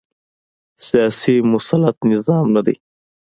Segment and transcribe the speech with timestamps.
[0.87, 2.75] سیاسي مسلط نظام نه دی